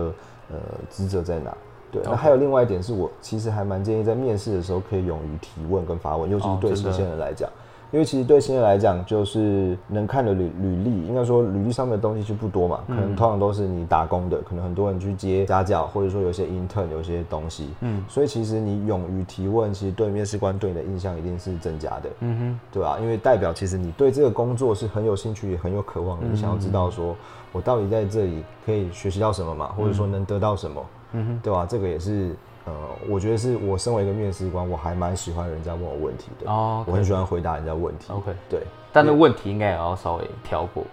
[0.52, 0.58] 呃
[0.90, 1.56] 职责在哪？
[1.92, 7.50] 对，那还有另外一点是我其实还蛮建议在面试的时候可以勇于提问跟发问，尤其是对新鲜人来讲。
[7.92, 23.00] 因为其实对新人来讲，就是能看的履履历，应该说履历上面的东西就不多嘛，可能通常都是你打工的，可能很多人去接家教，或者说有些 intern 有些东西，嗯，所以其实你勇于提问，其实对面试官对你的印象一定是增加的，嗯哼，对吧？
[23.02, 27.16] 因为代表其实你对这个工作是很有兴趣，也很有渴望，你想要知道说
[27.52, 31.66] 我到底在这里可以学习到什么嘛，或者说能得到什么，嗯哼，对吧？
[31.68, 32.36] 这个也是。
[32.70, 32.76] 呃，
[33.10, 38.14] 我觉得是我身为一个面试官，我还蛮喜欢人家问我问题的哦，我很喜欢回答人家问题。
[38.14, 38.62] OK，对，
[38.94, 40.84] 但那问题应该也要稍微挑过。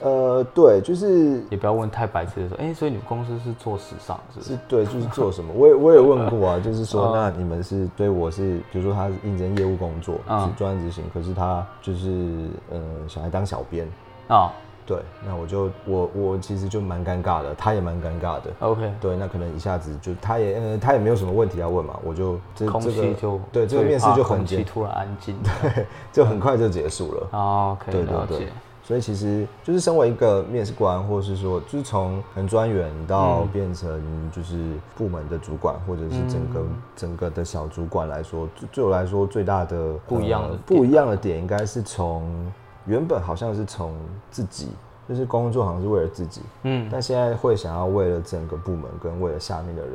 [0.00, 4.42] 呃，对，就是也不要问太白痴的说，哎，所以你们公司是做时尚是？
[4.42, 5.52] 是，对，就是做什么？
[5.54, 13.88] 我也我也问过啊，就是说，那你们是对我是，比如说他是应征业务工作，是专职型，可是他就是呃，想来当小编
[14.28, 14.52] 啊。
[14.86, 18.50] 对，那我就我我其实就蛮尴尬的，他也蛮尴尬的。
[18.60, 27.28] OK，对，那可能一下子就他也呃他也没有什么问题要问嘛，我就这空气就对这个面试就很简，突然安静，对， 就很快就结束了。
[27.32, 28.48] 哦，可以了解。
[28.82, 33.98] 所以其实就是身为一个面试官，或是说就是从很专员到变成
[34.30, 34.62] 就是
[34.94, 36.62] 部门的主管，或者是整个
[36.94, 42.52] 整个的小主管来说，对我来说最大的不一样的不一样的点，应该是从。
[42.86, 43.94] 原本好像是从
[44.30, 44.70] 自己，
[45.08, 49.92] 就是工作好像是为了自己，嗯，但现在会想要为了整个部门跟为了下面的人，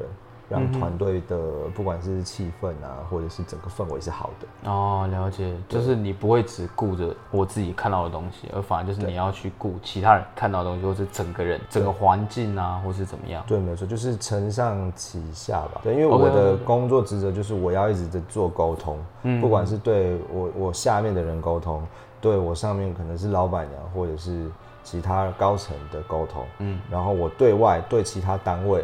[0.49, 1.37] 让团队的
[1.75, 4.69] 不管是气氛啊，或者是整个氛围是好的。
[4.69, 13.43] 哦，了解，就是你不会只顾着我自己看到的东西，而反而就是你要去顾其他人看到的东西，或是整个人、整个环境啊，或是怎么样？
[13.47, 15.81] 对，没错，就是承上启下吧。
[15.83, 21.83] 对，因为我的工作职责就是我要一直在做沟通，嗯，不管是对我我下面的人沟通。
[22.21, 24.49] 对我上面可能是老板娘或者是
[24.83, 28.83] 其他高层的沟通，嗯，然后我对外对其他单位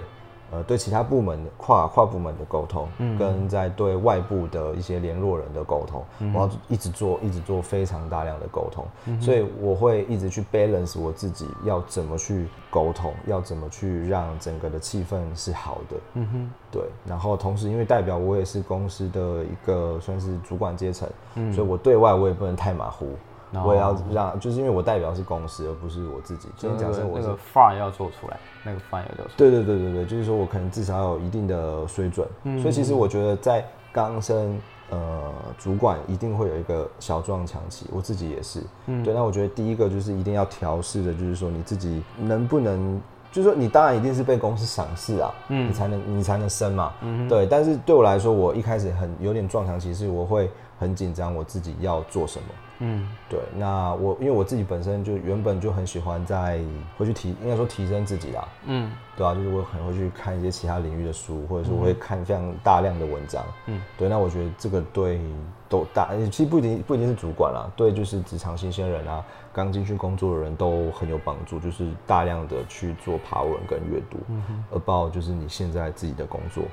[0.55, 2.87] 呃，对其他部门的跨跨部门的沟通，
[3.19, 6.01] 跟在对外部的一些联络人的沟通，
[6.33, 8.85] 我要一直做，一直做非常大量的沟通，
[9.19, 15.97] 所以我会一直去 balance 我自己要怎么去沟通，要怎么去让整个的气氛是好的。
[16.13, 16.83] 嗯哼，对。
[17.05, 21.09] 然后同时，因为代表我也是公司的一个算是主管阶层，
[21.53, 23.09] 所以我对外我也不能太马虎。
[23.53, 26.49] 我也要让，就是因为我代表是公司，而不是我自己。
[26.57, 29.33] 所以假设我那个范儿要做出来，那个范做出来。
[29.37, 32.27] 对对对对对，就是说我可能至少有一定的水准。
[32.61, 38.61] 所以其实我觉得在刚升呃主管一定会有一个小撞墙期，我自己也是。
[39.03, 46.93] 对，那我觉得第一个就是一定要调试的，就是说你自己能不能，就是说你当然一定是被公司赏识啊，你才能你才能升嘛。
[47.29, 52.47] 对，但是对我来说，我一开始很有点撞墙期，是我会很紧张，我自己要做什么。
[52.79, 56.59] 嗯，对，那我因为我自己本身就原本就很喜欢在
[56.97, 58.47] 会去提，应该说提升自己啦。
[58.65, 63.43] 嗯，对啊，就是我可能会去看一些其他领域的书，或者是我会看非常大量的文章。
[63.67, 65.21] 嗯，对，那我觉得这个对
[65.69, 76.63] 都大，其实不一定不一定是主管啦，对，就是职场新鲜人啊，刚进去工作的人都很有帮助，就是大量的去做爬文跟阅读，嗯哼，about 就是你现在自己的工作。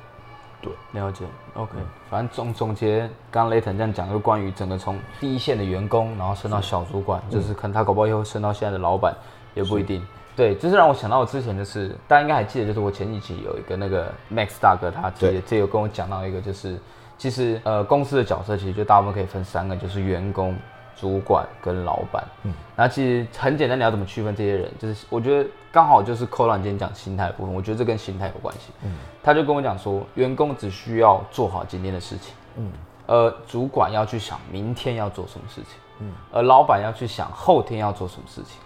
[0.62, 1.72] 对，了解，OK。
[2.08, 9.12] 反正总总结，刚刚雷腾这样讲，就关于整个从第一线的员工，然后升到小主管，就是可能他搞不好以后升到现在的老板，
[9.54, 10.00] 也不一定。
[10.34, 16.78] 对，就是让我想到我之前就是，大家应该还记得，就是我前几期有一个那个 Max 大哥，他直接有跟我讲到一个，就是
[17.18, 20.56] 其实呃公司的角色其实就大部分可以分三个，就是员工。
[20.96, 24.70] 主管跟老板，嗯，那其实很简单，你要怎么区分这些人？
[24.78, 28.70] 就是我觉得刚好就是扣到你今天讲心态部分，我觉得这跟心态有关系。
[28.84, 32.72] 嗯，他就跟我讲说，员工只需要做好今天的事情，嗯，
[33.06, 38.60] 呃，主管要去想明天要做什么事情，嗯，而老板要去想后天要做什么事情。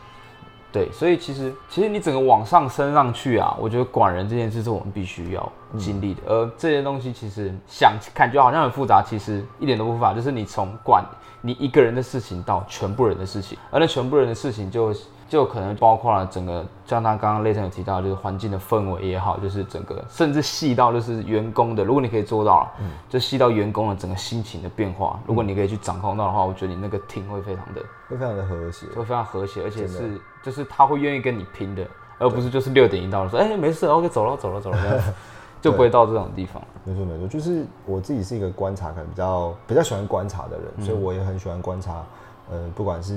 [0.73, 6.23] 对，所以其实其实你整个往上升上去啊，我觉得管人这件事是我们必须要经历的。
[6.27, 11.05] 而这些东西其实想感觉好像很复杂，其实一点都不复杂，就是你从管。
[11.43, 14.93] 你一个人的事情到全部人的事情，而那全部人的事情就
[15.29, 31.85] 就可能包括了整个，像他刚刚雷腾有提到，就是环境的氛围也好，就是整个甚至细到就是员工的，如果你可以做到，嗯，就细到员工的整个心情的变化，如果你可以去掌控到的话，我觉得你那个 team 会非常的会非常的和谐，会非常和谐，而且是就是他会愿意跟你拼的，
[32.19, 35.05] 而不是就是六点一到了说，哎，没事，OK，走了走了走了这样。
[35.59, 36.63] 就不会到这种地方。
[36.85, 42.05] 没错没错，就是我自己是一个观察可能比较比较喜欢观察的人，所以我也很喜欢观察，
[42.51, 43.15] 呃，不管是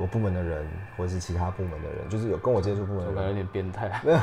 [0.00, 4.00] 我部门的人，或者是其他部门的人，就是有跟我接触部门的人，我感觉有点变态。
[4.04, 4.18] 没有，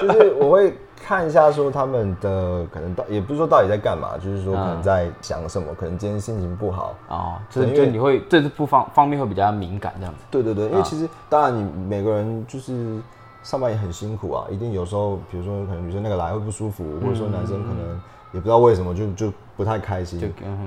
[0.00, 10.24] 就是我会看一下说他们的可能到，也不是说到底在干嘛，就是说可能在想什么，可能今天心情不好啊，就是就你会对这是不方方面会比较敏感这样子。
[10.30, 12.98] 对对对，因为其实当然你每个人就是。
[13.44, 18.00] 上班也很辛苦啊，一定有时候，比如说可能女生那个来会不舒服，或者说男生可能
[18.32, 20.20] 也不知道为什么就就不太开心。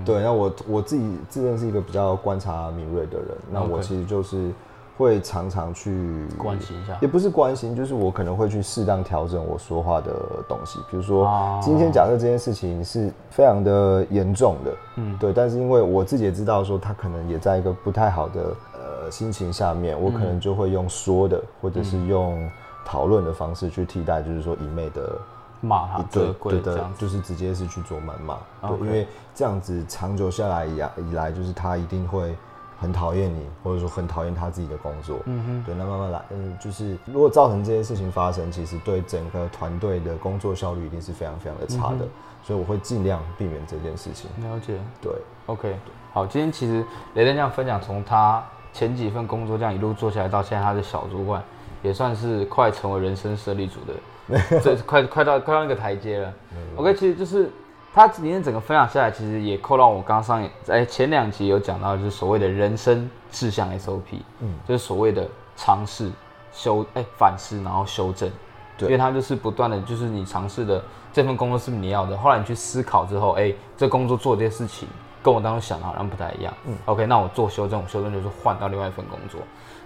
[0.06, 4.52] 对，那我我自己自认是一个比较观察敏锐的人，那我其实就是
[4.98, 10.12] 会常常去关心一下，也不是关心，就是我可能会去适当调整我说话的
[10.48, 10.80] 东西。
[10.90, 11.30] 比如说
[11.62, 18.42] 今天假设这件事情是非常的严重的，嗯，对，但是因为我自己也知道说他可能也在一个不太好的
[18.74, 22.50] 呃心情下面，我可能就会用说的，或者是用。
[22.84, 25.18] 讨论的方式去替代，就是说一昧的
[25.62, 32.36] 骂他，对对的，就是直接是去做谩骂，对，因为这样子长久下来以以来，就是他一定会
[32.80, 42.08] 很讨厌你，或者说很讨厌他自己的工作，嗯哼，对，那慢慢来，嗯，就是如果造成这些事情发生，其实对整个团队的工作效率一定是非常非常的差的，
[42.42, 44.30] 所以我会尽量避免这件事情。
[44.42, 45.12] 了解，对
[45.46, 45.76] ，OK，
[46.12, 48.44] 好，今天其实雷登这样分享，从他
[48.74, 51.44] 前几份工作这样一路做下来，到现在他的小主管。
[51.82, 56.34] 也算是快成为人生胜利组的， 这快快到快到那个台阶了。
[56.76, 57.50] OK，其实就是
[57.94, 66.10] 他今天整个分享下来，其实也扣到我刚上哎前两集有讲到，就是所谓的人生志向 SOP，嗯，就是所谓的尝试
[66.54, 68.30] 修哎反思然后修正，
[68.78, 74.88] 对，因为他就是不断的就是你尝试的这份工作是你要的，后来你去思考之后，哎，这工作做这些事情
[75.22, 79.42] 跟我当时想的好像不太一样，嗯，OK，那我做修正，我修正就是换到另外一份工作。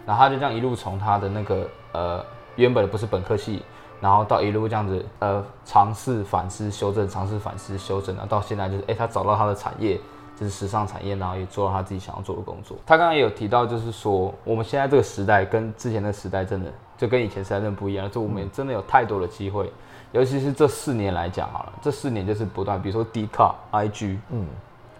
[0.06, 2.24] 然后他就这样一路从他的那个呃
[2.56, 3.63] 原本的不是本科系，
[4.00, 10.00] 然后到一路这样子呃尝试反思修正，尝试反思修正，然后到现在就是哎他找到他的产业
[10.38, 12.78] 就是时尚产业，然后也做到他自己想要做的工作。
[12.86, 19.72] 他刚刚也有提到，就是说我们现在这个时代跟之前的时代真的就跟以前时代真的不一样，就我们真的有太多的机会，
[20.12, 24.45] 尤其是这四年来讲好了，这四年就是不断，比如说 D 卡、IG，嗯，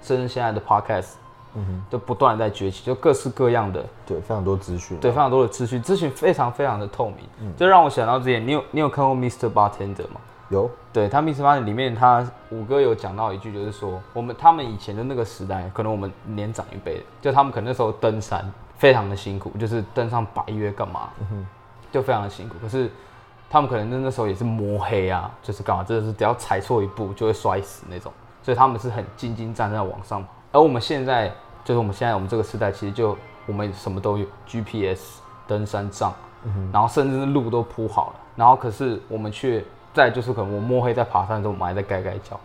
[0.02, 1.14] 甚至现在的 Podcast。
[1.56, 9.52] 嗯哼，就不断在崛起，就各式各样的，对，非常多资讯，对，非常多的资讯，资讯非常非常的透明，嗯，这让我想到之前，你有你有看过 Mr.
[9.52, 10.20] Bartender 吗？
[10.50, 11.42] 有，对他 Mr.
[11.42, 18.46] Bartender 里面，他五哥有讲到一句，就是说我们他们以前的那个时代，可能我们年长一辈，就他们可能那时候登山
[18.78, 21.46] 非常的辛苦，就是登上白岳干嘛，嗯
[21.92, 22.56] 就非常的辛苦。
[22.62, 22.92] 可是
[23.50, 28.12] 他们可能那那时候也是摸黑啊，就是干嘛，真的是只要踩错一步就会摔死那种，
[28.44, 30.30] 所以他们是很兢兢战战往上跑。
[30.52, 31.32] 而我们现在，
[31.66, 36.14] 就是我们现在我们这个时代，其实就我们什么都有 GPS、登山杖，
[36.72, 42.40] 然后甚至是路都铺好了，然后可是我们却在就是可能我摸黑在爬山的时候，我们还在盖盖脚。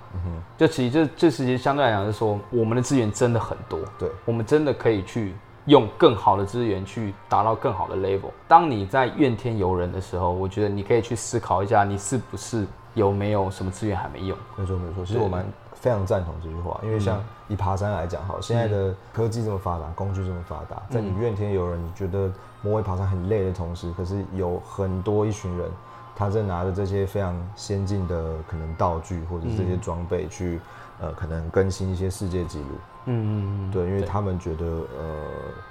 [0.57, 5.35] 就其实这这时间相对来讲是说，我们的资源真的很多，对，我们真的可以去
[5.67, 8.31] 用更好的资源去达到更好的 level。
[8.49, 14.37] 当你在怨天尤人的时候，我觉得你可以去思考一下，你是不是有没有什么资源还没用？
[14.57, 15.45] 没错没错，其实我蛮
[15.81, 22.31] 非常赞同这句话，因为像以爬山来讲，哈，现在的科技这么发达，工具这么发达，在你怨天尤人，你觉得
[22.63, 25.71] 摸黑爬山很累的同时，可是有很多一群人，
[26.15, 30.61] 他在拿着这些非常先进的可能道具或者是这些装备去，
[31.01, 32.69] 呃，可能更新一些世界纪录。
[33.07, 35.25] 嗯嗯嗯，对，因为他们觉得，呃，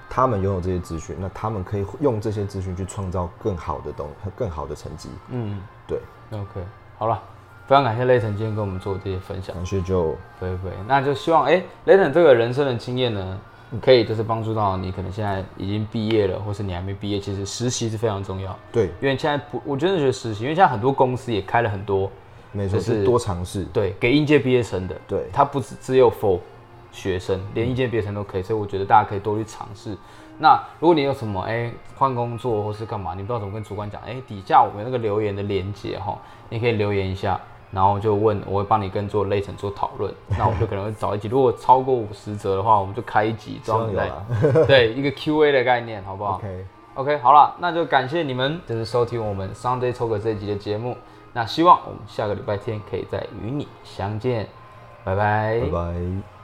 [0.10, 5.10] 他们拥有这些资讯，那他们可以用这些资讯去创造更好的东，更好的成绩。
[5.30, 6.02] 嗯，对
[6.32, 6.66] ，OK，
[6.98, 7.22] 好了，
[7.70, 9.56] 非常感谢雷腾今天跟我们做这些分享。
[9.56, 13.40] 感谢就对对，那就希望哎，雷腾这个人生的经验呢，
[13.80, 18.58] 可以就是帮助到你，可能现在已经毕业了，或是你还没毕业，其实实习是非常重要。
[18.72, 22.12] 对，因为现在不，我真的觉得实习，因为现在很多公司也开了很多，
[22.54, 23.64] 没错，就是是多尝试。
[23.66, 26.40] 对，给应届毕业生的，对它不只只有 for
[26.92, 29.96] 学生，连应届毕业生都可以，所以我觉得大家可以多去尝试。
[30.40, 36.18] 那如果你有什么哎换工作或是干嘛，你不知道怎么跟主管讲，哎底下我们那个留言的连接哈，
[36.50, 37.40] 你可以留言一下，
[37.72, 46.36] 然后就问，我会帮你跟做类层做讨论， 那我们就可能会找一集，如果超过五十折的话，我们就开一集专门希望来 对一个 Q&A 的概念，好不好
[46.96, 50.98] ？OK，OK，好了，那就感谢你们，就是收听我们 Sunday Talk 这一集的节目。
[51.34, 54.48] 那希望我们下个礼拜天可以再与你相见，
[55.04, 55.60] 拜拜。
[55.62, 56.39] 拜拜。